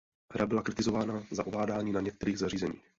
Hra 0.33 0.47
byla 0.47 0.61
kritizována 0.61 1.23
za 1.31 1.47
ovládání 1.47 1.91
na 1.91 2.01
některých 2.01 2.39
zařízeních. 2.39 2.83